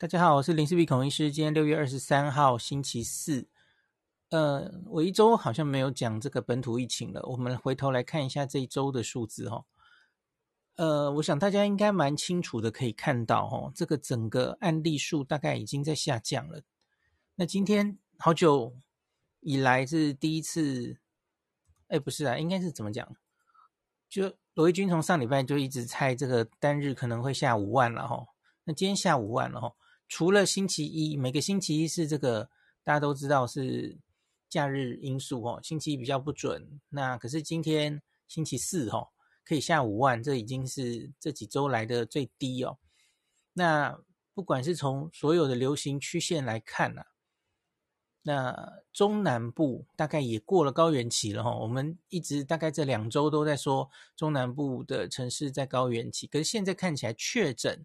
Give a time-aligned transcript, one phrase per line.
[0.00, 1.32] 大家好，我是林氏璧孔医师。
[1.32, 3.48] 今天六月二十三号，星期四。
[4.28, 7.20] 呃，我一周好像没有讲这个本土疫情了。
[7.24, 9.64] 我们回头来看一下这一周的数字哈。
[10.76, 16.62] 呃，我想大家应该蛮清楚的，可以看到哈，这个整个案例数大概已经在下降了。
[17.34, 18.76] 那今天好久
[19.40, 21.00] 以来是第一次，
[21.88, 23.16] 哎，不是啊，应该是怎么讲？
[24.08, 28.24] 就罗毅军从上礼拜就一直猜这个单日可能会下五万了哈。
[28.62, 29.74] 那今天下五万了哈。
[30.08, 32.48] 除了星期一，每个星期一是这个
[32.82, 33.98] 大家都知道是
[34.48, 36.80] 假日因素哦，星期一比较不准。
[36.88, 39.08] 那可是今天星期四哦，
[39.44, 42.78] 可以下五万，这已经是这几周来的最低哦。
[43.52, 44.00] 那
[44.32, 47.02] 不管是从所有的流行曲线来看呐，
[48.22, 51.54] 那中南部大概也过了高原期了哈。
[51.54, 57.84] 我们一直大概这两周都在说中南部的城市在高原期，可是现在看起来确诊。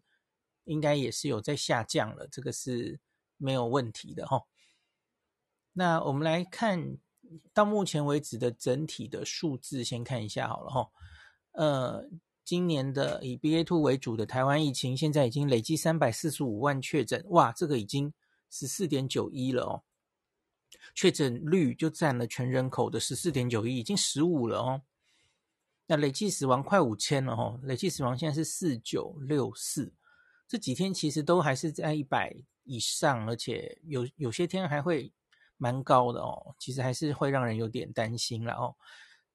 [0.66, 3.00] 应该也是有在下降了，这个是
[3.38, 4.44] 没有问题的哈。
[5.74, 6.98] 那我们来看
[7.54, 10.90] 到目前为止的整体的数字，先看一下好了哈。
[11.54, 12.10] 呃，
[12.46, 18.14] 今年的以 BA.2 为主的台湾疫情，现在已经累计三百四十五万确诊，哇，这个已经
[18.50, 19.84] 十四点九一了哦。
[20.94, 24.82] 确诊率就占了全人口的十四点九一，已经十五了哦。
[25.88, 29.94] 那累计死亡快五千了哦，累计死亡现在是四九六四。
[30.48, 35.12] 这几天其实都还是在一百以上，而且有有些天还会
[35.58, 36.56] 蛮高的哦。
[36.60, 38.76] 其实还是会让人有点担心了哦。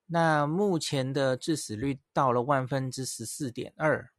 [0.06, 4.10] 那目前的致死率到了万分之十四点二。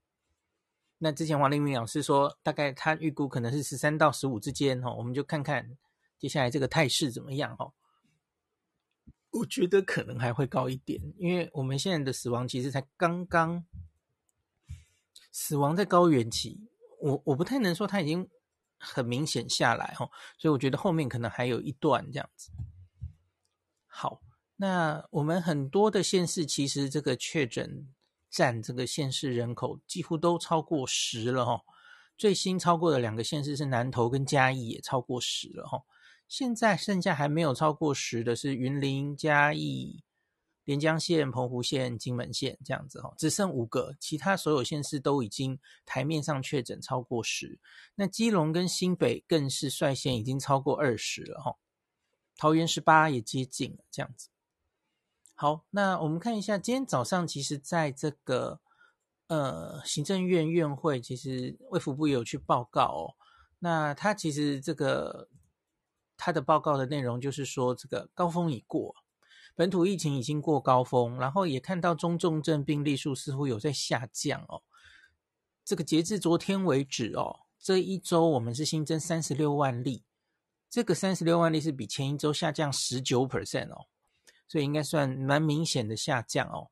[0.98, 4.94] 那之前王立明老师说，大概他预估可能是十三到十五之间哦。
[4.98, 5.78] 我们就看看
[6.18, 7.72] 接下来这个态势怎么样哦。
[9.32, 13.64] 我觉得可能还会高一点，因为我们现在的死亡其实才刚刚
[15.32, 16.68] 死亡在高原期。
[17.00, 18.30] 我我不太能说它已经
[18.78, 22.52] 很明显下来哈，所以我觉得后面可能还有一段这样子。
[23.88, 24.22] 好，
[24.58, 27.88] 那我们很多的县市其实这个确诊
[28.30, 31.62] 占这个县市人口几乎都超过十了哈。
[32.18, 35.84] 最新超过的两个县市是南投跟嘉义，也超过十了哈。
[36.28, 40.04] 现在剩下还没有超过十的是云林、嘉义。
[40.70, 47.60] 连江县、澎湖县、金门县这样子哈，只剩五个，其他所有县市都已经台面上确诊超过十。
[47.96, 51.56] 那基隆跟新北更是率先已经超过二十了哈，
[52.38, 54.30] 桃园十八也接近了这样子。
[55.34, 58.62] 好，那我们看一下今天早上，其实在这个
[59.26, 63.16] 呃行政院院会，其实卫福部也有去报告哦。
[63.58, 65.30] 那他其实这个
[66.16, 68.96] 他的报告的内容就是说，这个高峰已过。
[69.60, 74.64] 本土疫情已经过高峰，然后也看到中重症病例数似乎有在下降哦。
[75.66, 80.06] 这个截至昨天为止哦，这一周我们是新增三十六万例，
[80.70, 83.88] 这个三十六万例是比前一周下降十九 percent 哦，
[84.48, 86.72] 所以应该算蛮明显的下降哦。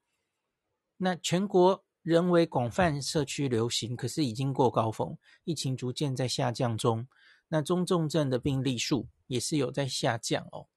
[0.96, 7.06] 那全国仍为广泛社区流行，可是已经过高峰，疫情逐渐在下降中。
[7.50, 10.68] 那中重症的病例数也是有在下降哦。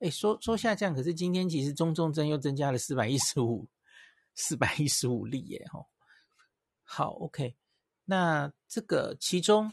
[0.00, 3.68] 哎，说说下降，可是今天其实中重症又增加了四百一十五，
[4.34, 5.86] 四百一十五例耶，吼。
[6.82, 7.54] 好，OK，
[8.06, 9.72] 那这个其中，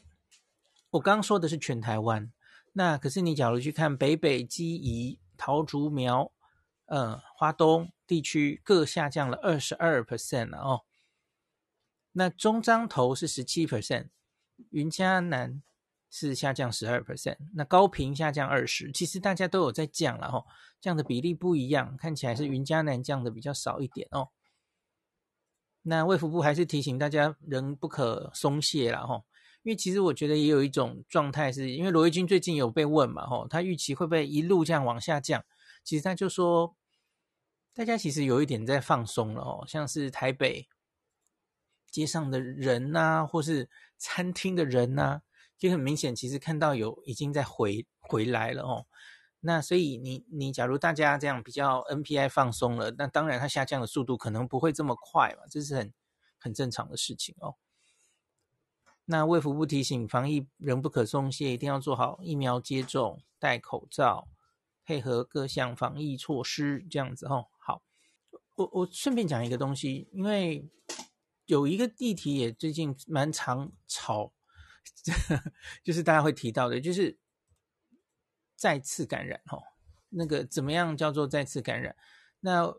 [0.89, 2.31] 我刚说的是全台湾，
[2.73, 6.29] 那可是你假如去看北北基宜桃竹苗，
[6.87, 10.81] 呃，花东地区各下降了二十二 percent 了哦。
[12.11, 14.09] 那中彰投是十七 percent，
[14.71, 15.63] 云嘉南。
[16.09, 20.45] 是下降十二 percent，那高频下降二十，其实大家都有在降了哈，
[20.79, 24.29] 降的比例不一样，看起来是云嘉南降的比较少一点哦。
[25.83, 29.23] 那卫福部还是提醒大家，人不可松懈了哈，
[29.63, 35.43] 因为其实我觉得也有一种状态，是因为罗毅军最近有被问嘛哈，他预期会不会一路这样往下降？
[35.83, 36.75] 其实他就说，
[37.73, 40.67] 大家其实有一点在放松了哦，像是台北
[41.91, 45.21] 街上的人呐、啊，或是餐厅的人呐、啊。
[45.57, 48.85] 就很明显，其实看到有已经在回回来了哦。
[49.39, 55.93] 那所以你你假如大家这样比较 NPI 放松了，那当然它下降的速度可能不会这么快嘛，这是很
[56.37, 57.55] 很正常的事情哦。
[59.05, 64.27] 那卫福部提醒，防疫仍不可松懈，一定要做好疫苗接种、戴口罩、
[64.83, 67.47] 配合各项防疫措施，这样子哦。
[67.57, 67.83] 好，
[68.55, 70.67] 我我顺便讲一个东西，因为
[71.45, 74.33] 有一个议题也最近蛮常吵。
[75.83, 77.17] 就是大家会提到的，就是
[78.55, 79.61] 再次感染哦。
[80.09, 81.95] 那个怎么样叫做再次感染？
[82.39, 82.73] 那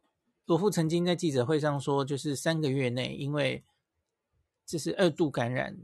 [0.47, 3.63] 罗富曾经在记者会上说，就是三个月内，因为
[4.65, 5.77] 这是二度感染，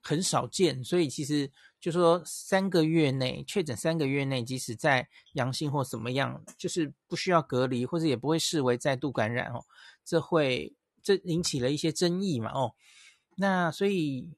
[0.00, 9.62] 很少见，所以其实就说三个月内确诊，三个月内即使在阳性或怎么样，就是不需要隔离，或者也不会视为再度感染哦。
[10.02, 12.50] 这会这引起了一些争议嘛？
[12.52, 12.74] 哦，
[13.36, 14.30] 那所以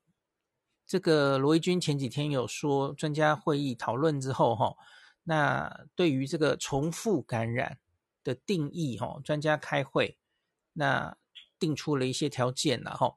[0.92, 4.76] 这个罗一钧前几天有说，专家会议讨论之后哈，
[5.22, 7.78] 那对于这个重复感染
[8.22, 10.18] 的定义哈，专家开会
[10.74, 11.16] 那
[11.58, 13.16] 定出了一些条件了哈。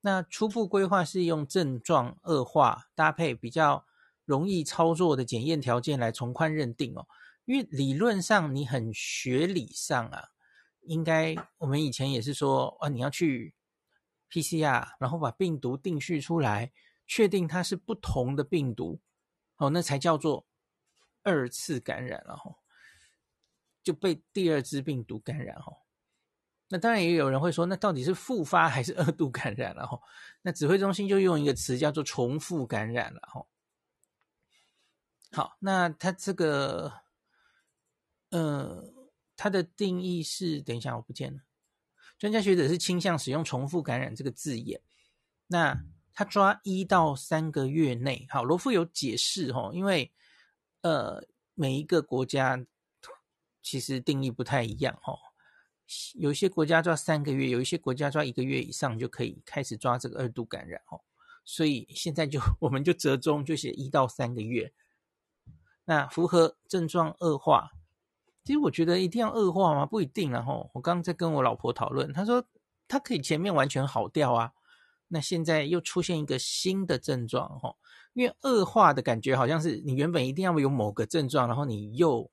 [0.00, 3.86] 那初步规划是用症状恶化搭配比较
[4.24, 7.06] 容易操作的检验条件来从宽认定哦，
[7.44, 10.24] 因为理论上你很学理上啊，
[10.80, 13.54] 应该我们以前也是说啊，你要去
[14.28, 16.72] PCR，然后把病毒定序出来，
[17.06, 19.00] 确定它是不同的病毒，
[19.56, 20.46] 哦，那才叫做
[21.22, 22.56] 二次感染了哈，
[23.82, 25.72] 就被第二支病毒感染哈。
[26.68, 30.00] 那当然也有人会说，那到底是复发还是二度感染了哈？
[30.42, 33.46] 那指挥中心就用一个词叫做重复感染了哈。
[35.30, 37.02] 好，那它这个，
[38.30, 38.92] 呃，
[39.36, 41.40] 它的定义是，等一下我不见了，
[42.18, 44.80] 专家学者是倾向使用重复感染这个字眼。
[45.46, 45.84] 那
[46.18, 50.10] 他抓一到三个月内，好，罗副有解释哈，因为
[50.80, 51.22] 呃
[51.52, 52.64] 每一个国家
[53.62, 55.18] 其实定义不太一样哦。
[56.14, 61.02] 有些国家抓三个月，有一些国家抓一个月以上就可以开始抓这个二度感染哦。
[61.44, 64.72] 所以现在就 我们就折中，就写一到三个月。
[65.84, 67.72] 那符合症状恶化，
[68.42, 69.84] 其实我觉得一定要恶化吗？
[69.84, 70.30] 不一定。
[70.30, 72.42] 然后我刚刚在跟我老婆讨论，她说
[72.88, 74.54] 她可以前面完全好掉啊。
[75.08, 77.74] 那现在又出现一个新的症状哈，
[78.14, 82.30] 因为恶化的感觉好像是你原本一定要有某个症状，然后你又。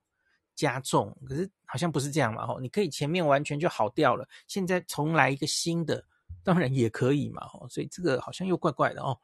[0.55, 6.05] 加重，可是好像不是这样嘛吼，你可以前面完全就好掉了，现在重来一个新的，
[6.43, 9.17] 当然也可以嘛吼，所以这个好像又怪怪的哦。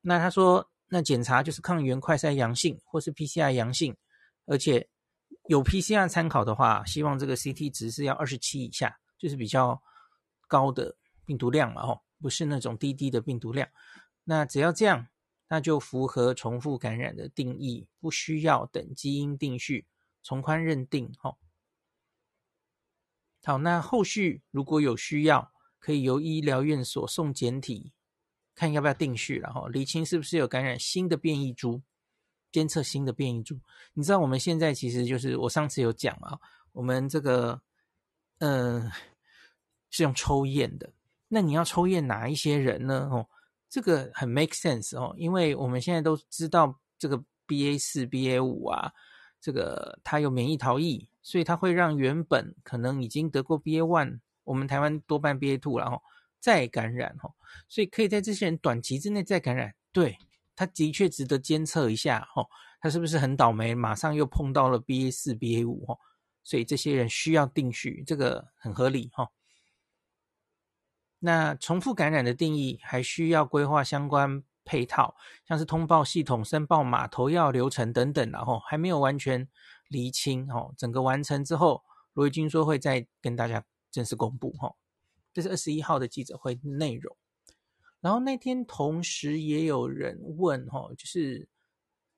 [0.00, 3.96] 那他说，那检查就是抗原快筛阳性或是 PCR 阳性，
[4.46, 4.84] 而且
[5.46, 9.80] 有 PCR 参考的话，希望这个 CT 值是要二十七以下，就是比较
[10.48, 10.92] 高的
[11.24, 13.68] 病毒量嘛吼，不是那种低低的病毒量。
[14.24, 15.08] 那只要这样，
[15.48, 19.86] 那就符合重复感染的定义，不需要等基因定序。
[20.22, 21.36] 从宽认定，吼，
[23.42, 27.92] 好，那后续如果有需要，可以由医疗院所送检体，
[28.54, 31.82] 看要不要定序，然后厘清是不是有感染新的变异株，
[32.50, 33.60] 监测新的变异株。
[33.92, 36.40] 你知道我们现在其实就是我上次有讲啊，
[36.72, 37.60] 我们这个，
[38.38, 38.90] 呃，
[39.90, 40.90] 是用抽验的。
[41.28, 43.08] 那你要抽验哪一些人呢？
[43.10, 43.26] 哦，
[43.68, 48.92] 这个很 make sense 哦，因为我们现在都知道这个 BA 四、BA 五啊。
[49.40, 56.02] 这个它有免疫逃逸，所以它会让原本可能已经得过 BA one，我们台湾多半 BA two 然后
[56.40, 57.30] 再感染哦，
[57.68, 60.16] 所以可以在这些人短期之内再感染，对，
[60.56, 62.48] 它的确值得监测一下哦，
[62.80, 65.98] 它是不是很倒霉，马上又碰到了 BA 四、BA 五哦，
[66.42, 69.28] 所以这些人需要定序，这个很合理哈。
[71.24, 74.44] 那重复感染的定义还需要规划相关。
[74.66, 75.14] 配套
[75.46, 79.46] 像是通报系统、申报码、投药流程等等，然后还没有完全
[79.88, 80.72] 厘清哦。
[80.74, 81.84] 整个完成之后，
[82.14, 84.74] 罗一钧说会再跟大家正式公布哈。
[85.34, 87.14] 这是二十一号的记者会内容。
[88.00, 91.46] 然后那天同时也有人问哈，就是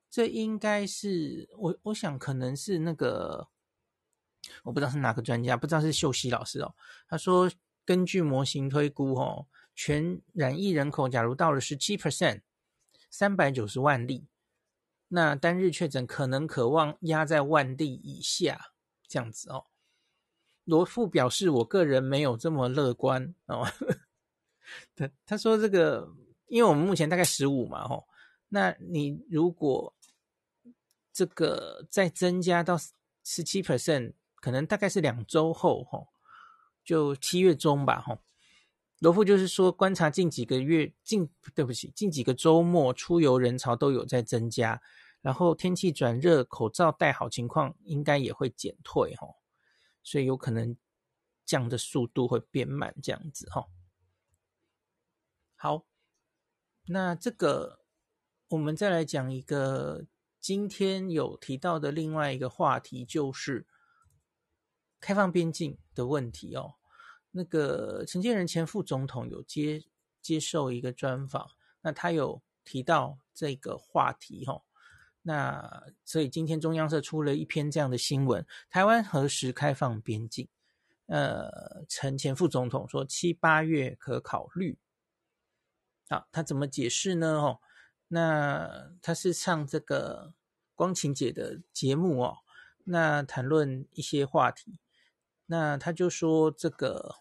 [0.09, 3.49] 这应该是我我想可能是那个
[4.63, 6.73] 我不知道是哪个专家，不知道是秀熙老师哦。
[7.09, 7.51] 他说
[7.87, 9.47] 根据模型推估哦。
[9.73, 12.41] 全染疫人口假如到了十七 percent，
[13.11, 14.27] 三百九十万例，
[15.09, 18.73] 那单日确诊可能渴望压在万例以下，
[19.07, 19.67] 这样子哦。
[20.63, 23.67] 罗副表示，我个人没有这么乐观哦。
[24.95, 26.11] 他他说这个，
[26.47, 28.07] 因为我们目前大概十五嘛，吼，
[28.49, 29.95] 那你如果
[31.13, 32.75] 这个再增加到
[33.23, 36.07] 十七 percent，可能大概是两周后，吼，
[36.87, 38.17] 就七月中吧，哈。
[38.99, 44.81] 罗富就是说，观察近几个月，近对不起，近几个周末出游人潮都有在增加，
[45.21, 49.27] 然后天气转热，口罩戴好情况应该也会减退哈，
[50.01, 50.77] 所以有可能
[51.45, 53.67] 降的速度会变慢，这样子哈。
[55.57, 55.85] 好，
[56.85, 57.81] 那这个
[58.47, 60.05] 我们再来讲一个
[60.39, 63.67] 今天有提到的另外一个话题，就是
[64.99, 66.76] 开放边境的问题哦。
[67.37, 69.83] 那个陈建仁前副总统有接
[70.23, 71.51] 接受一个专访，
[71.81, 74.63] 那他有提到这个话题哈，
[75.21, 80.49] 那所以今天中央社出了一篇这样的新闻：台湾何时开放边境？
[81.05, 84.79] 呃，陈前副总统说七八月可考虑。
[86.09, 87.39] 好，他怎么解释呢？
[87.39, 87.59] 哦，
[88.07, 90.33] 那他是上这个
[90.73, 92.39] 光晴姐的节目哦，
[92.85, 94.79] 那谈论一些话题，
[95.45, 97.17] 那他就说这个。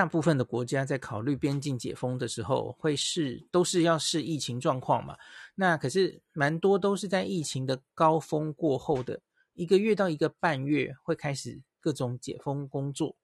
[0.00, 5.14] 大部分的国家在考虑边境解封的时候，会是都是要视疫情状况嘛。
[5.54, 9.20] 那可是蛮多都是在疫情的高峰过后的
[9.52, 13.14] 一个月到一个半月，会开始各种解封工作。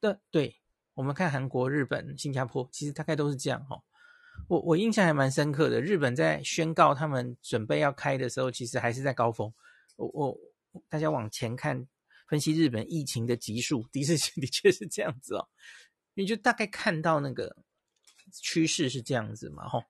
[0.00, 0.56] 的对，
[0.94, 3.82] 我们看韩国、日本、新加坡，其实大概都是这样哦。
[4.48, 9.52] 我我印象还蛮深刻的，日本在宣告他们准备要开的时候，其实还是在高峰。
[9.96, 10.38] 我我
[10.88, 11.86] 大家往前看。
[12.30, 15.48] 分析日本疫情的级数，的确的确是这样子哦，
[16.14, 17.56] 你就大概看到那个
[18.32, 19.82] 趋势是这样子嘛，吼，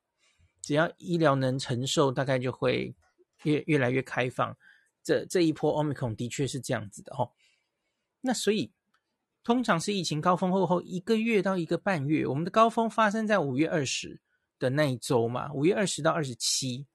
[0.59, 2.95] 只要医疗能承受，大概就会
[3.43, 4.57] 越越来越开放。
[5.03, 7.35] 这这一波 Omicron 的确是这样子的，吼。
[8.21, 8.73] 那所以
[9.43, 14.19] 通常是疫情高峰后后一个月到一个半月，我们的高峰发生在五月二十
[14.57, 16.87] 的那一周嘛，五月二十到二十七，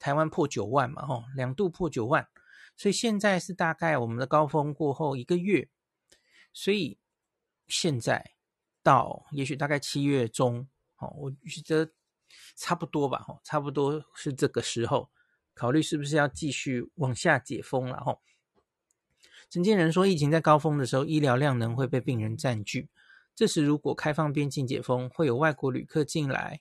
[0.00, 2.26] 台湾破九万嘛，吼，两度破九万。
[2.78, 5.68] 所以现在是大概我们的高峰过后一个月，
[6.52, 6.96] 所以
[7.66, 8.34] 现在
[8.84, 10.68] 到也许大概七月中，
[10.98, 11.90] 哦，我觉得
[12.54, 15.10] 差不多吧，哦，差不多是这个时候
[15.54, 18.22] 考虑是不是要继续往下解封了，吼。
[19.50, 22.88] 陈建仁说，疫情在高峰的时候，医疗量能会被病人占据，
[23.34, 26.60] 这时如果开放边境解封，会有外国旅客进来，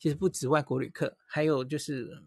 [0.00, 2.24] 其实不止外国旅客，还有就是。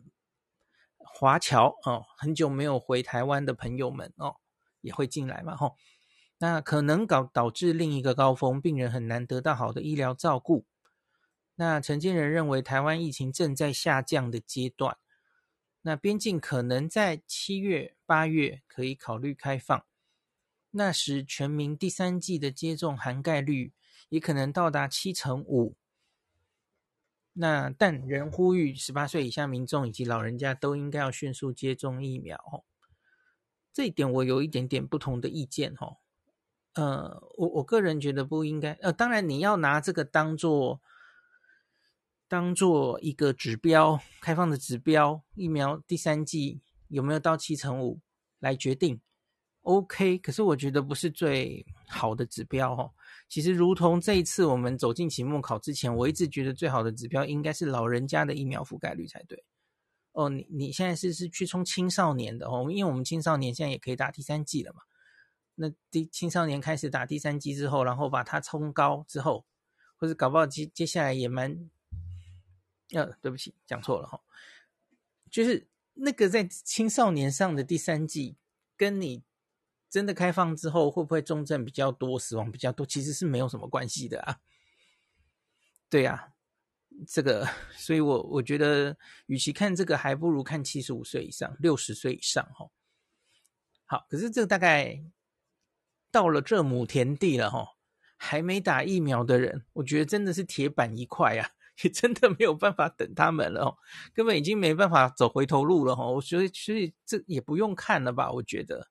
[1.20, 4.36] 华侨哦，很久没有回台湾的朋友们哦，
[4.82, 5.76] 也会进来嘛吼。
[6.38, 10.68] 那可能搞导致另一个高峰，病人很难得到好的医疗照顾。
[11.56, 14.96] 那陈建仁认为，台湾疫情正在下降的阶段，
[15.82, 19.84] 那边境可能在七月、八月可以考虑开放，
[20.70, 23.74] 那时全民第三季的接种涵盖率
[24.10, 25.76] 也可能到达七成五。
[27.40, 32.64] 那但仍呼吁十八岁以下民众以及老人家都应该要迅速接种疫苗哦。
[33.72, 35.98] 这一点我有一点点不同的意见哦。
[36.74, 38.74] 呃，我我个人觉得不应该。
[38.82, 40.82] 呃，当然你要拿这个当做
[42.28, 48.00] 当做一个指标，开放的指标，疫苗第三季有没有到七成五
[48.40, 49.00] 来决定
[49.68, 52.90] ？OK，可是我觉得不是最好的指标哦。
[53.28, 59.44] 其实，如同这一次我们走进期末考之前，我一直觉得最好的指标应该是老人家的疫苗覆盖率才对。
[60.14, 64.84] 哦，你你现在是是去冲青少年的哦，因为我们青少年现在也可以打第三剂了嘛。
[65.56, 69.46] 那第青少年开始打第三剂之后，然后把它冲高之后，
[69.98, 71.70] 或者搞不好接接下来也蛮……
[72.94, 74.22] 呃、对不起，讲错了哈、哦，
[75.30, 78.38] 就是那个在青少年上的第三剂，
[78.78, 79.24] 跟你。
[79.90, 82.86] 真的开放之后，会不会重症比较多、死亡比较多？
[82.86, 84.38] 其实是没有什么关系的啊。
[85.90, 86.28] 对呀、啊，
[87.08, 92.70] 这个，所以我我觉得，与其看这个，还不如看七十五岁以上、六十岁以上哈。
[93.86, 95.02] 好，可是这个大概
[96.12, 97.78] 到了这亩田地了哈，
[98.18, 101.52] 还没打疫苗的人，我觉得真的是铁板一块啊，
[101.82, 103.78] 也真的没有办法等他们了哦，
[104.14, 106.06] 根本已经没办法走回头路了哈。
[106.06, 108.30] 我觉得，所以这也不用看了吧？
[108.34, 108.90] 我觉得。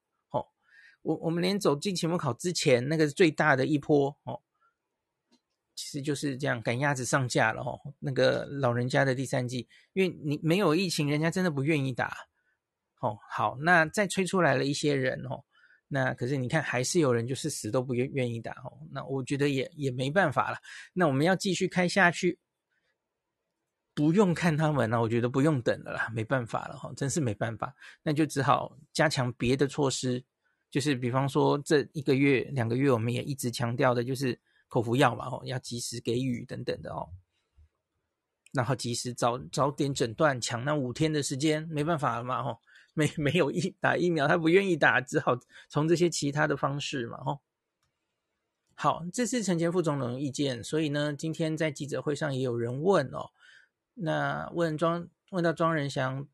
[1.07, 4.41] 我我们连走进期末考之前，那个最大的一波哦，
[5.73, 7.79] 其实就是这样赶鸭子上架了哦。
[7.99, 12.13] 那个老人家的第三季，因为你没有疫情，人家真的不愿意打
[12.99, 13.17] 哦。
[13.29, 15.45] 好，那再催出来了一些人哦，
[15.87, 18.77] 那可是你看还是有人就是死都不愿愿意打哦。
[18.91, 20.57] 那我觉得也也没办法了。
[20.91, 22.37] 那我们要继续开下去，
[23.93, 27.73] 不用看他们了，我觉得不用等了啦，没办法了哈，真是没办法，
[28.03, 30.25] 那就只好加强别的措施。
[30.77, 37.09] 就是比方说，这一个月、两个月，我们也一直强调的，就是口服药嘛，哦，要及时给予等等的哦，
[38.53, 42.59] 然后及时早早点诊断，抢那五天的时间，没办法了嘛，哦，
[42.93, 45.35] 没没有疫打疫苗，他不愿意打，只好
[45.67, 47.39] 从这些其他的方式嘛，哦，
[48.75, 53.31] 好，这是陈前副总统意见，所以呢，今天在记者会上也有人问哦，
[53.95, 56.27] 那问庄问到庄人祥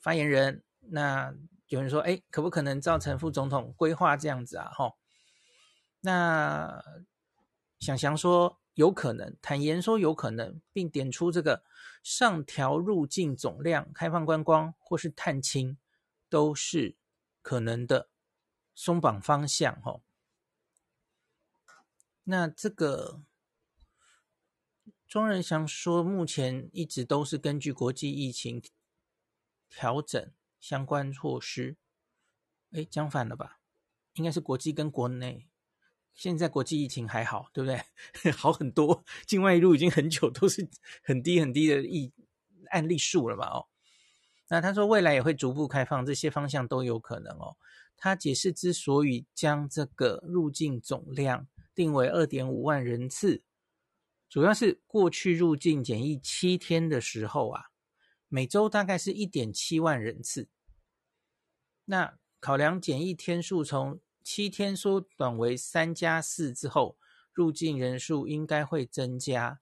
[0.00, 1.32] 发言人，那。
[1.74, 4.94] 有人说：“哎，可不可能造成副总统规划这样子啊？”哈，
[6.02, 6.84] 那
[7.80, 11.64] 想想说有可能，坦言说有可能，并点出这个
[12.00, 15.76] 上调入境总量、开放观光或是探亲
[16.28, 16.96] 都是
[17.42, 18.08] 可能的
[18.72, 19.82] 松绑方向。
[19.82, 20.00] 哈，
[22.22, 23.20] 那这个
[25.08, 28.62] 庄人祥说，目前一直都是根据国际疫情
[29.68, 30.32] 调整。
[30.64, 31.76] 相关措施，
[32.70, 33.60] 哎，讲反了吧？
[34.14, 35.46] 应该是国际跟国内，
[36.14, 38.32] 现在国际疫情还好，对不对？
[38.32, 40.66] 好很多，境外移入已经很久都是
[41.02, 42.10] 很低很低的疫
[42.70, 43.68] 案例数了嘛，哦。
[44.48, 47.58] 那他说未来也会逐步开放，这些方向都有可能哦。
[47.98, 53.42] 他解释之所以将这个入境总量定为二点五万人次，
[54.30, 57.64] 主要是过去入境检疫七天的时候啊，
[58.28, 60.48] 每周大概是一点七万人次。
[61.86, 66.96] 那考量检疫天数从七天缩短为三加四之后，
[67.32, 69.60] 入境人数应该会增加，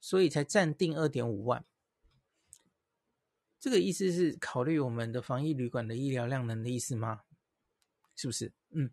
[0.00, 1.64] 所以才暂定二点五万。
[3.58, 7.22] 这个意思是考虑我们的防疫旅馆的医疗量能的意思吗？
[8.14, 8.52] 是不是？
[8.70, 8.90] 嗯，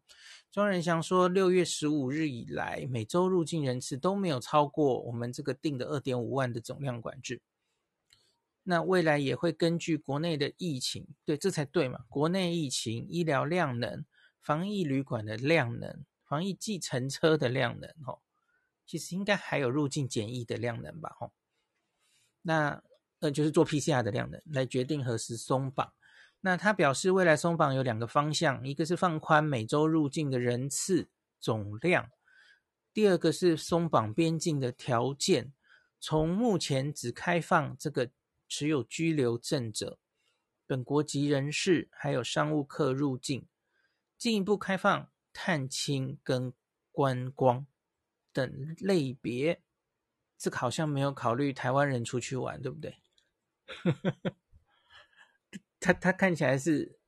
[0.51, 7.41] 庄仁祥说，六月十五日以来，每周入境人次都没有超过我们这个定的二点五万的总量管制。
[8.63, 11.99] 那未来也会根据国内的疫情，对，这才对嘛？
[12.09, 14.05] 国内疫情、医疗量能。
[14.43, 18.21] 防疫旅馆的量能，防疫计程车的量能，哦，
[18.87, 21.31] 其实应该还有入境检疫的量能吧，哦，
[22.41, 22.81] 那
[23.19, 25.93] 呃就是做 PCR 的量能来决定何时松绑。
[26.39, 31.07] 那他表示，未来松绑有两个方向，一个是放宽每周入境的人次
[31.39, 32.09] 总量，
[32.91, 35.53] 第二个是松绑边境的条件，
[35.99, 38.09] 从目前只开放这个
[38.51, 39.97] 持有居留证者、
[40.67, 43.47] 本国籍人士还有商务客入境。
[44.17, 46.53] 进一步开放探亲跟
[46.91, 47.65] 观光
[48.33, 49.61] 等类别，
[50.37, 53.01] 这好像没有考虑台湾人出去玩，对不对？
[55.79, 56.99] 他他看起来是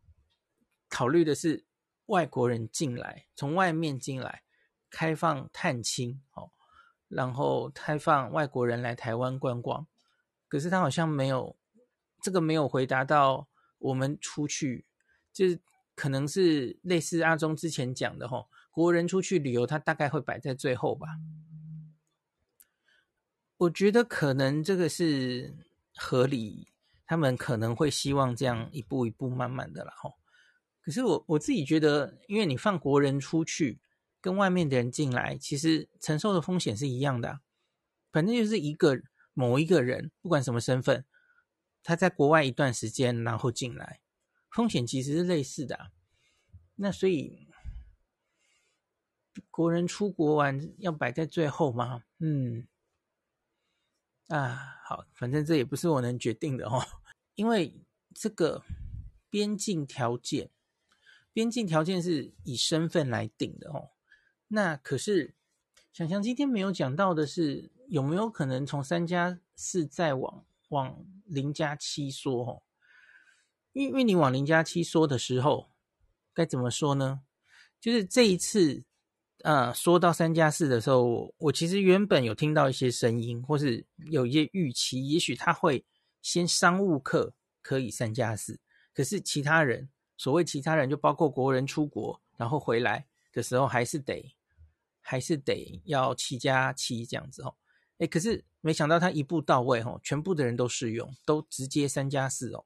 [0.87, 1.65] 考虑的是
[2.05, 4.43] 外国人进来，从外面进来
[4.89, 6.53] 开放探亲，哦，
[7.09, 9.85] 然后开放外国人来台湾观光。
[10.53, 11.55] 可是他好像没有
[12.21, 13.47] 这个没有回答到
[13.79, 14.85] 我们出去
[15.33, 15.59] 就是。
[15.95, 21.07] 可能是类似阿中之前讲的吼，国人出去旅游，他大概会摆在最后吧。
[23.57, 25.55] 我觉得可能这个是
[25.93, 26.67] 合理，
[27.05, 30.15] 他们可能会希望这样一步一步慢慢的了吼。
[30.81, 33.79] 可是我我自己觉得，因为你放国人出去，
[34.19, 37.41] 跟外面的人进来，其实承受的风险是一样的。
[38.11, 38.99] 反正就是一个
[39.33, 41.05] 某一个人，不管什么身份，
[41.83, 43.99] 他在国外一段时间，然后进来。
[44.51, 45.91] 风险其实是类似的啊，
[46.75, 47.47] 那所以
[49.49, 52.03] 国人出国玩要摆在最后吗？
[52.19, 52.67] 嗯，
[54.27, 56.85] 啊，好，反正这也不是我能决定的哦，
[57.33, 58.63] 因为这个
[59.31, 60.51] 边境条件，
[61.33, 63.89] 边境条件是以身份来定的哦。
[64.49, 65.33] 那可是
[65.91, 72.63] 想想今天没有讲到的是，有没有可能从三加四再往往零加七说哦？
[73.71, 75.69] 因为因为你往零加七说的时候，
[76.33, 77.21] 该怎么说呢？
[77.79, 78.83] 就是这一次，
[79.43, 85.85] 呃，说到三加四的时候，我，我其实原本有听到一些声音，或是有一些预期，也许他会
[86.23, 88.59] 先商务客可以三加四，
[88.91, 94.33] 可是其他人，所谓其他人就包括国人出国然后回来的时候，还是得
[94.99, 97.53] 还是得要七加七这样子哦。
[97.99, 102.65] 诶，可是没想到他一步到位哦，全部的人都适用，都直接三加四哦。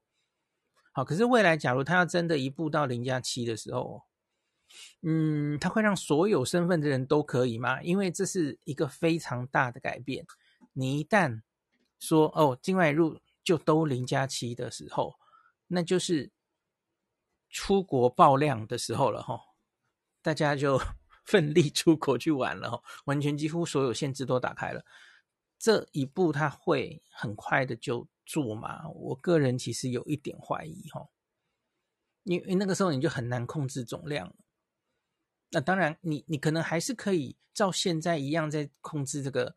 [0.92, 4.02] 好，可是未来假如他要真的一步到零加七的时候，
[5.02, 7.80] 嗯，他会让所有身份的人都可以吗？
[7.82, 10.26] 因为这是一个非常大的改变。
[10.72, 11.42] 你一旦
[12.00, 15.14] 说哦，境外入就都零加七的时候，
[15.68, 16.30] 那就是
[17.48, 19.40] 出国爆量的时候了哈。
[20.20, 20.80] 大家就
[21.24, 24.84] 奋力出国去玩了哈，完全几乎所有限制都打开了。
[25.58, 28.08] 这一步他会很快的就。
[28.30, 28.86] 做嘛？
[28.90, 31.08] 我个人其实有一点怀疑哈，
[32.24, 34.34] 因为那个时候你就很难控制总量。
[35.48, 39.56] 那当然你，你你可能还是可以照现在一样在控制这个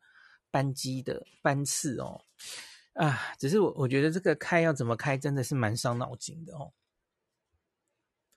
[0.50, 2.24] 班机的班次哦。
[2.94, 6.72] 啊，只是我我觉得这个开要怎么开，真的是蛮伤脑筋的哦。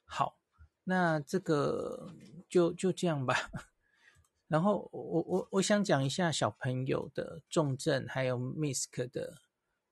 [0.03, 0.37] 好，
[0.83, 2.13] 那这个
[2.49, 3.49] 就就这样吧。
[4.47, 9.41] 然后我我我想讲一下小朋友的重症，还有 MISC 的。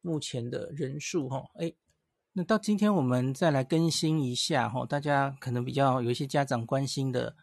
[0.05, 1.73] 目前的人数，哈，哎，
[2.33, 7.37] 那到今天我们再来更新一下，哈，大家可能比较有一些家长关心的，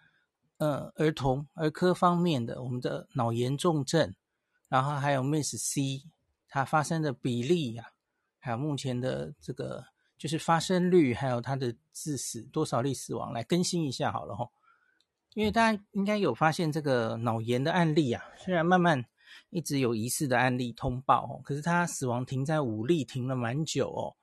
[0.58, 4.14] 呃，儿童儿科方面的，我们的脑炎重症，
[4.68, 6.02] 然后还有 MIS-C
[6.50, 7.92] 它发生的比例呀，
[8.38, 9.86] 还有目前的这个
[10.18, 14.46] 就是发生率，还有它的致死多少例死亡，来更新一下好了，哈，
[15.34, 19.04] 因为大家应该有发现这个脑炎的案例啊，虽然慢慢。
[19.50, 24.14] 一直有疑似的案例通报哦，可是他死亡停在五例，停了蛮久哦。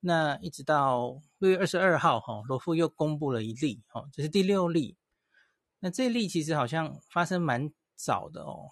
[0.00, 4.96] 那一直到六月二十二号哈，罗富又公布了一例哦，这是第六例。
[5.78, 8.68] 那这例其实好像发生蛮早的哦。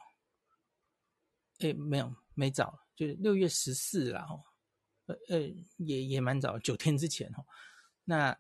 [1.60, 4.42] 诶，没有，没早，就是六月十四啦，哦，
[5.06, 5.40] 呃呃，
[5.76, 7.44] 也也蛮早，九天之前哦。
[8.04, 8.36] 那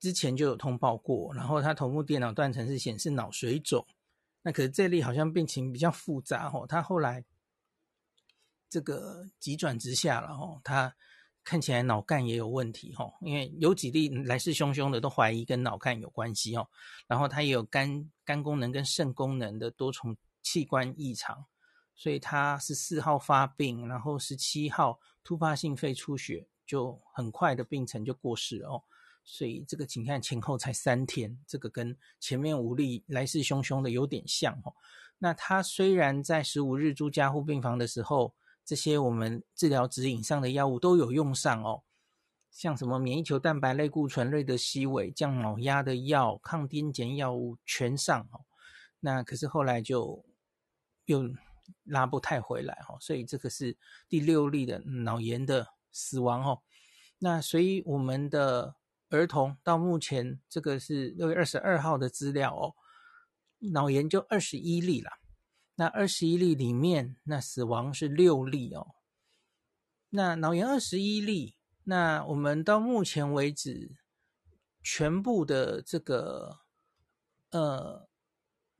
[0.00, 3.86] 之前就有通报过，然后他头部电脑断层是显示脑水肿，
[4.42, 7.24] 那可是这例好像病情比较复杂哦，他后来
[8.68, 10.94] 这个急转直下了哦，他
[11.44, 16.68] 看起来脑干也有问题哦，因为有几例来势汹汹的都怀疑跟脑干有关系哦，
[17.06, 21.46] 然后他也有肝肝功能跟肾功能的多重器官异常。
[22.00, 28.84] 所以他十四号发病，然后十七号突发性肺出血，就很快的病程就过世了哦。
[29.30, 34.74] 所以这个请看前后才三天，这个跟前面五例来势汹汹的有点像哦。
[35.18, 41.82] 那他虽然在十五日住加护病房的时候，这些我们治疗指引上的药物都有用上哦，
[42.50, 48.46] 像什么免疫球蛋白类固醇、瑞德西韦、降脑压的药、抗癫痫药物全上哦。
[49.00, 50.24] 那可是后来就
[51.04, 51.34] 又。
[51.84, 53.76] 拉不太回来哈，所以这个是
[54.08, 56.62] 第六例的脑炎的死亡哦。
[57.18, 58.74] 那所以我们的
[59.10, 62.74] 儿童到目前这个是六月二十二号的资料哦，
[63.72, 65.10] 脑炎就二十一例了。
[65.76, 68.94] 那二十一例里面，那死亡是六例哦。
[70.10, 73.96] 那脑炎二十一例，那我们到目前为止
[74.82, 76.60] 全部的这个
[77.50, 78.08] 呃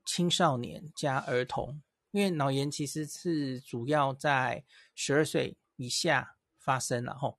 [0.04, 1.82] 青少年加儿童。
[2.10, 4.64] 因为脑炎其实是主要在
[4.94, 7.38] 十二岁以下发生了吼，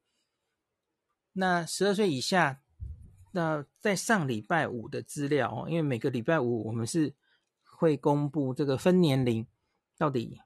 [1.34, 2.62] 那十二岁以下，
[3.32, 7.14] 那在上礼拜五的资料哦，因为每个礼拜五我们是
[7.64, 9.46] 会公布这个分年龄
[9.98, 10.40] 到底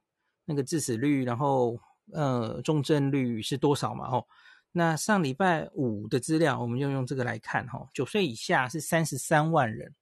[0.45, 1.79] 那个致死率，然后
[2.11, 4.25] 呃重症率是多少嘛哦，
[4.71, 9.93] 那上礼拜五的资料我们就用这个来看哈，九岁以下是三十三万人。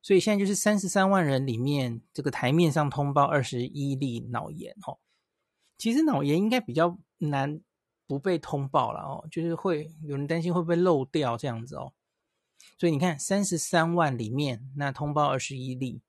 [0.00, 4.96] 所以现在就是三十三万人里面，这个台面上通报二十一例脑炎哦。
[5.76, 7.60] 其实脑炎应该比较难
[8.06, 11.92] 不被通报了哦，就是会有人担心会不会漏掉这样子哦。
[12.78, 16.00] 所以你看三十三万里面，那通报二十一例，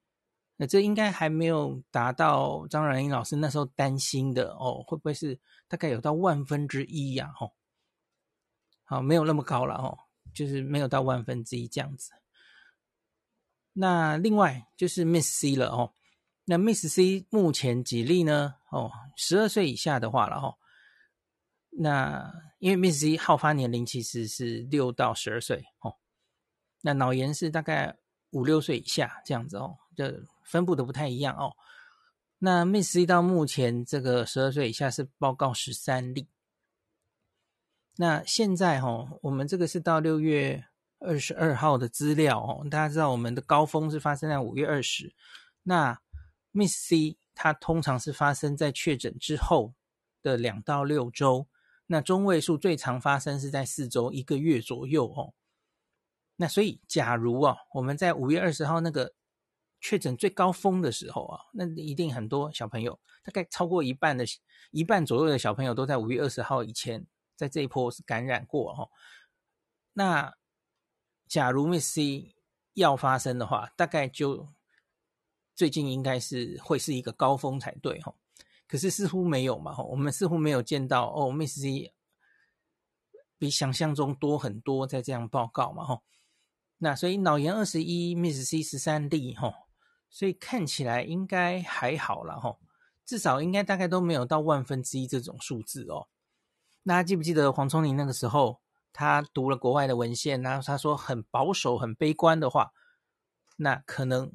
[0.55, 7.33] 那这应该还没有达到张阮英老师那时候担心的哦，会不会是大概有到万分之一呀？
[7.39, 7.51] 哦，
[8.83, 9.97] 好，没有那么高了哦，
[10.33, 12.11] 就是没有到万分之一这样子。
[13.73, 15.93] 那另外就是 Miss C 了哦，
[16.45, 18.55] 那 Miss C 目前几例呢？
[18.71, 20.57] 哦，十二岁以下的话了哦。
[21.71, 25.95] 那因为 Miss C 好发年龄其实是六到十二岁哦，
[26.81, 27.97] 那脑炎是大概
[28.31, 31.55] 五六岁以下这样子哦，这分布的不太一样哦。
[32.39, 36.27] 那 Miss C 到目前这个十二岁以下是报告十三例。
[37.97, 40.65] 那现在哈、哦，我们这个是到六月。
[41.01, 45.13] 二十二号的资料哦，大家知道我们的高峰是发生在五月二十，
[45.63, 45.97] 那
[46.51, 49.73] Miss C 它通常是发生在确诊之后
[50.21, 51.47] 的两到六周，
[51.85, 55.33] 那中位数最常发生是在四周一个月左右哦。
[56.41, 59.13] 那所以假如啊，我们在五月二十号那个
[59.81, 64.23] 确诊最高峰的时候啊，那一定很多小朋友，大概超过一半的
[64.71, 68.89] 一半左右的小朋友都在五月二十号以前在这一波是感染过哦。
[69.91, 70.33] 那
[71.27, 72.33] 假如 Miss C
[72.73, 74.47] 要发生的话，大概就
[75.53, 78.15] 最近应该是会是一个高峰才对哈。
[78.65, 81.93] 可是似乎没有嘛，我们似乎没有见到哦，Miss C
[83.37, 86.01] 比想象中多很多在这样报告嘛哈。
[86.79, 89.53] 那所以脑炎二十一，Miss C 十三例哈，
[90.09, 92.57] 所以看起来应该还好了哈，
[93.05, 96.07] 至少应该大概都没有到万分之一这种数字哦。
[96.83, 98.59] 那大家记不记得黄聪林那个时候？
[98.91, 102.71] 他读了国外的文献，然后他说很保守、很悲观的话，
[103.55, 104.33] 那可能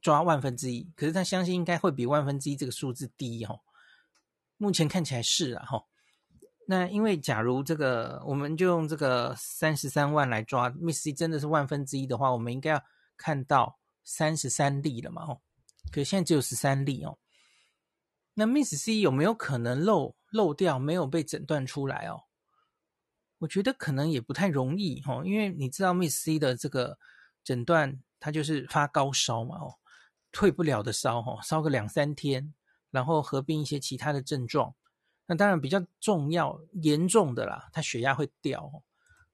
[0.00, 0.90] 抓万分之一。
[0.94, 3.60] 可是他相信应该会比万分之一这个数字低哦。
[4.56, 5.84] 目前看起来是啊哈。
[6.68, 12.82] 那因为假如这个，我们就用这个三十三万来抓，Miss C 真的是万分之一的话，我们应该要
[13.16, 15.22] 看到三十三例了嘛？
[15.26, 15.40] 哦，
[15.92, 17.18] 可是现在只有十三例哦。
[18.34, 22.24] 那 Miss C 有没有可能漏漏掉，没有被诊断出来哦？
[23.38, 26.98] 我觉得可能也不太容易哦，因为你知道 Miss C 的这个
[27.44, 29.74] 诊断，它就是发高烧嘛，哦，
[30.32, 32.52] 退不了的烧，哦，烧个两三天，
[32.90, 34.74] 然后合并一些其他的症状。
[35.26, 38.82] 那当然比较重要、严重的啦，他血压会掉。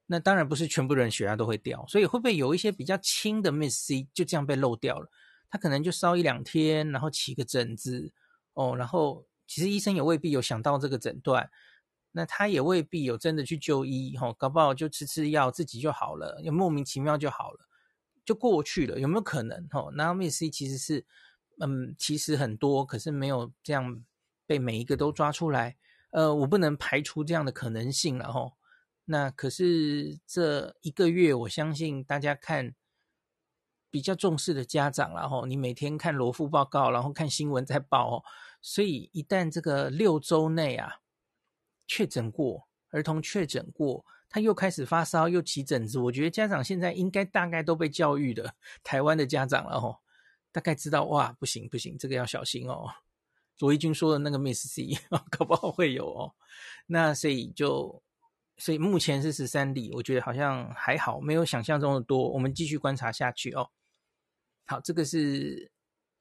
[0.07, 5.09] 那当然不是全部人血压都会掉，所以会不会有一些比较轻的 Miss C 就这样被漏掉了？
[5.49, 8.13] 他可能就烧一两天，然后起个疹子
[8.55, 11.51] 哦，然后其实医生也未必有想到这个诊断。
[12.15, 17.61] 那他也未必有真的去就医，吼，搞不好就吃吃药自己就好了，又莫名其妙就好了，
[18.23, 19.67] 就过去了，有没有可能？
[19.73, 21.07] 哦，那 Miss C 其实是，
[21.59, 24.05] 嗯，其实很多，可是没有这样
[24.53, 25.77] 被每一个都抓出来。
[26.11, 28.53] 呃，我不能排除这样的可能性了，吼。
[29.07, 32.75] 那可是这一个月，我相信大家看
[33.91, 38.25] 比较重视的家长，然后你每天看罗富报告，然后看新闻在报哦。
[38.61, 40.99] 所以一旦这个六周内啊
[41.87, 49.99] 确诊过儿童确诊过，他又开始发烧又起疹子，我觉得家长现在应该大概都被教育的 台湾的家长了哦，
[50.53, 52.91] 大概知道哇，不行不行，这个要小心哦。
[53.57, 54.89] 卓一军说的那个 Miss C，
[55.31, 56.35] 搞不好会有哦。
[56.87, 58.03] 那所以就。
[58.59, 62.31] 所以目前是十三例，我觉得好像还好，没有想象中的多。
[62.31, 63.71] 我们继续观察下去哦。
[64.67, 65.73] 好，这个是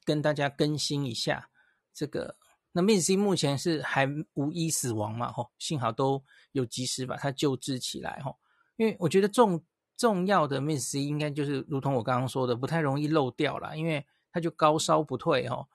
[0.05, 1.49] 跟大家更新一下
[1.93, 2.37] 这个。
[2.71, 5.31] 那 Miss C 目前是还无一死亡嘛？
[5.31, 8.39] 吼，幸好都有及时把它救治起来吼。
[8.77, 9.63] 因为我觉得重
[9.95, 15.67] 重要的 Miss C 应该就是如同我刚刚说的，不太容易漏掉啦，因为它就高烧不退吼。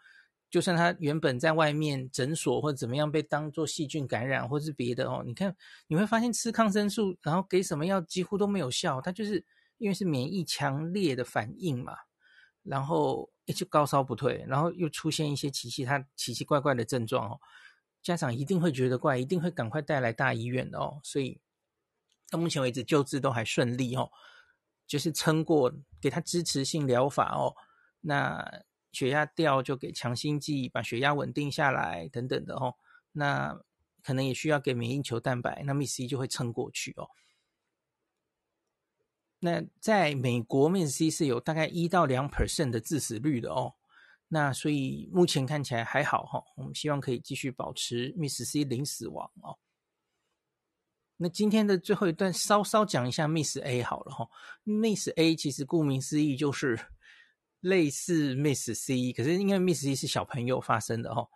[0.49, 5.55] 就算他原本在外面诊所或者怎么样被当作细菌感染或是别的哦，你看
[5.89, 9.45] 你会发现吃抗生素，然后给什么药几乎都没有效，他就是
[9.79, 11.95] 因为是免疫强烈的反应嘛，
[12.63, 17.41] 然后一直高烧不退，然后又出现一些奇奇他奇奇怪怪的症状哦，
[18.01, 21.41] 家长一定会觉得怪，一定会赶快带来大医院的哦，所以
[22.31, 24.11] 到目前为止救治都还顺利哦，
[24.87, 27.53] 就是撑过给他支持性疗法哦，
[28.01, 28.63] 那。
[28.97, 32.75] 血压掉就给强心剂，把血压稳定下来等等的哦。
[33.13, 33.61] 那
[34.03, 37.11] 可能也需要给免疫球蛋白，那 Miss C 就会撑过去哦。
[39.39, 43.75] 那在美国，Miss C 是有大概一到两 percent 的致死率的哦。
[44.29, 49.59] 那所以目前看起来还好哈、哦，我们希望可以继续保持 Miss C 零死亡哦。
[51.19, 54.31] 那今天的最后一段稍稍讲一下 Miss A 好了哈、哦。
[54.65, 56.81] Miss A 其实顾名思义就是。
[57.67, 61.29] 类似 Miss C，可是因为 Miss C 是小朋友发生的哦。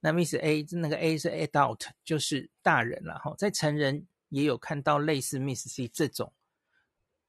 [0.00, 3.34] 那 Miss A 那个 A 是 adult，就是大人了哈。
[3.38, 6.34] 在成人也有看到类似 Miss C 这种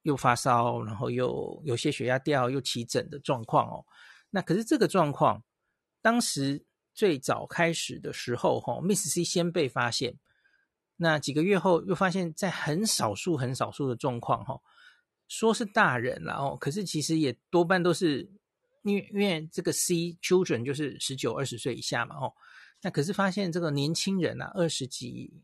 [0.02, 3.86] 又发烧，然后又有些血压掉，又起疹的状况哦。
[4.28, 5.42] 那可是这个状况，
[6.02, 10.18] 当时最早开始的时候哈，Miss C 先被发现，
[10.96, 14.60] 那几个月后又发现，在很少数很少数的状况哈，
[15.26, 18.30] 说是大人然后，可是其实也多半都是。
[18.82, 22.34] 因为因为这个 C children 就是十九二十岁以下嘛，哦，
[22.82, 25.42] 那可是发现这个年轻人啊，二十几，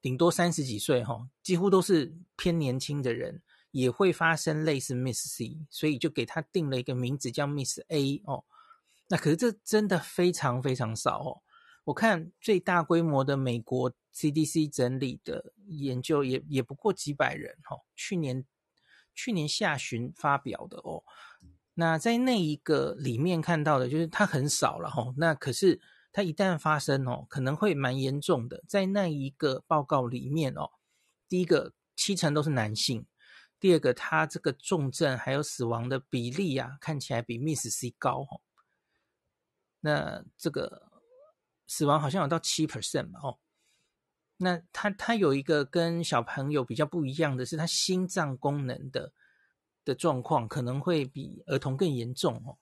[0.00, 8.44] 顶多三十几岁，哈，几乎都是偏年轻的人，也会发生类似 Miss C，所以就给他定了一个名字叫 Miss A 哦。
[9.08, 11.42] 那可是这真的非常非常少哦。
[11.84, 18.44] 我看最大规模的美国 CDC 整理的研究也也不过几百人，哈，去年
[19.14, 21.02] 去年下旬发表的哦。
[21.80, 25.14] 那在那一个里面看到的，就是它很少了吼。
[25.16, 28.64] 那可是它一旦发生哦，可能会蛮严重的。
[28.66, 30.70] 在那一个报告里面哦，
[31.28, 33.06] 第一个七成都是男性，
[33.60, 38.40] 第二个它这个重症还有死亡的比例啊，看起来比 Miss C 高哦。
[39.78, 40.90] 那这个
[41.68, 43.38] 死亡好像有到七 percent 吧哦。
[44.38, 49.12] 那它它有一个跟小朋友比较不一样的是，它心脏功能的。
[49.88, 52.58] 的状况可能会比儿童更严重哦，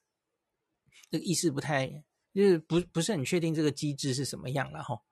[1.11, 1.89] 这个意识不太，
[2.33, 5.03] 就是不不是很确定这个机制是什么样了哈。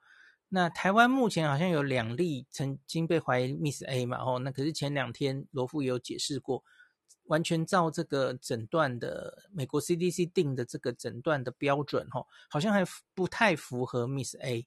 [0.49, 6.63] 那台湾目前好像有两例曾经被怀疑 Miss A 嘛，哦，那可是前两天罗富也有解释过，
[7.25, 14.65] 完全照这个诊断的美国 CDC 定的这个诊断的标准哈，好像还不太符合 Miss A。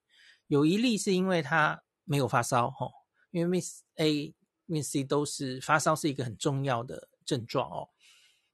[0.47, 2.89] 有一例是因为他没有发烧哈，
[3.31, 7.07] 因为 Miss A、Miss C 都是发烧是一个很重要的。
[7.27, 7.89] 症状哦，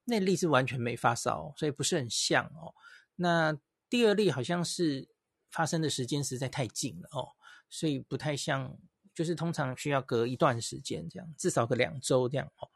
[0.03, 2.75] 那例是完全没发烧，所以不是很像哦。
[3.15, 3.57] 那
[3.89, 5.07] 第二例好像是
[5.49, 7.29] 发生的时间实在太近了哦，
[7.69, 8.77] 所以不太像，
[9.13, 12.67] 就是通常需要隔一段时间这样，至少隔两周这样哦。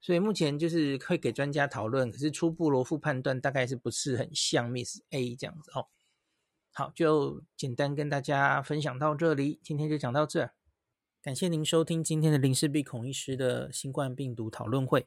[0.00, 5.88] 所以目前就是会给专家讨论，可是初步罗富判断大概是不是很像 Miss A 这样子哦。
[6.72, 10.50] 好，就简单跟大家分享到这里，今天就讲到这。
[11.22, 15.06] 感谢您收听今天的林氏璧孔医师的新冠病毒讨论会。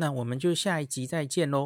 [0.00, 1.58] 那我们就下一集再见喽。